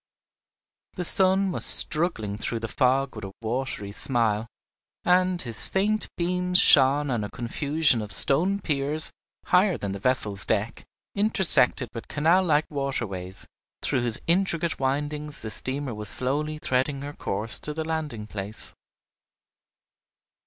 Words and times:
The 0.93 1.03
sun 1.03 1.51
was 1.51 1.63
struggling 1.63 2.35
through 2.35 2.61
the 2.61 2.67
fog 2.67 3.13
with 3.13 3.23
a 3.23 3.31
watery 3.39 3.91
smile, 3.91 4.47
and 5.03 5.39
his 5.39 5.67
faint 5.67 6.07
beams 6.17 6.57
shone 6.57 7.11
on 7.11 7.23
a 7.23 7.29
confusion 7.29 8.01
of 8.01 8.11
stone 8.11 8.59
piers, 8.61 9.11
higher 9.45 9.77
than 9.77 9.91
the 9.91 9.99
vessel's 9.99 10.43
deck, 10.43 10.85
intersected 11.13 11.89
with 11.93 12.07
canal 12.07 12.43
like 12.45 12.65
waterways, 12.71 13.45
through 13.83 14.01
whose 14.01 14.17
intricate 14.25 14.79
windings 14.79 15.43
the 15.43 15.51
steamer 15.51 15.93
was 15.93 16.09
slowly 16.09 16.57
threading 16.57 17.03
her 17.03 17.13
course 17.13 17.59
to 17.59 17.71
the 17.71 17.83
landing 17.85 18.25
place. 18.25 18.73